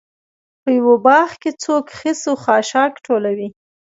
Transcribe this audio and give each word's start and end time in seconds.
په 0.61 0.69
یوه 0.77 0.95
باغ 1.05 1.29
کې 1.41 1.51
څوک 1.63 1.85
خس 1.97 2.19
و 2.31 2.33
خاشاک 2.43 2.93
ټولوي. 3.05 3.49